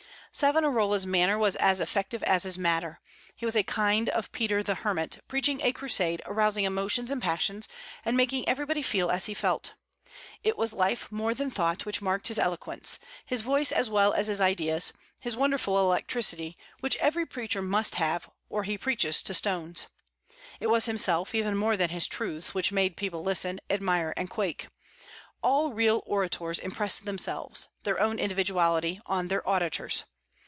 [0.33, 3.01] Savonarola's manner was as effective as his matter.
[3.35, 7.67] He was a kind of Peter the Hermit, preaching a crusade, arousing emotions and passions,
[8.05, 9.73] and making everybody feel as he felt.
[10.41, 14.27] It was life more than thought which marked his eloquence, his voice as well as
[14.27, 19.87] his ideas, his wonderful electricity, which every preacher must have, or he preaches to stones.
[20.61, 24.67] It was himself, even more than his truths, which made people listen, admire, and quake.
[25.43, 30.05] All real orators impress themselves their own individuality on their auditors.